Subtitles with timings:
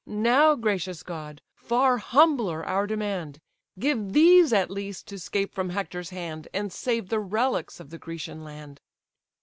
[0.07, 1.43] Now, gracious god!
[1.53, 3.39] far humbler our demand;
[3.77, 7.99] Give these at least to 'scape from Hector's hand, And save the relics of the
[7.99, 8.81] Grecian land!"